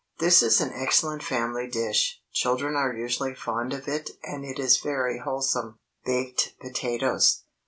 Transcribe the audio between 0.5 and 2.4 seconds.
an excellent family dish.